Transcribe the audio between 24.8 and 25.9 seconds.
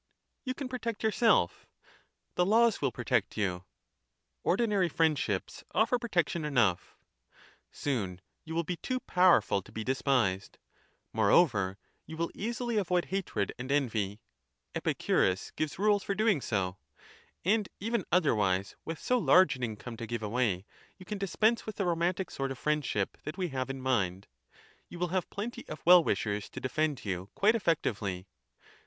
you will have plenty of